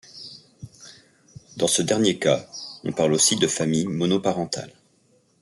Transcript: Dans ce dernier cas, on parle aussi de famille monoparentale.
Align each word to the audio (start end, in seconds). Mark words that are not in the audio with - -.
Dans 1.57 1.67
ce 1.67 1.83
dernier 1.83 2.17
cas, 2.17 2.49
on 2.83 2.91
parle 2.91 3.13
aussi 3.13 3.35
de 3.35 3.45
famille 3.45 3.85
monoparentale. 3.85 4.73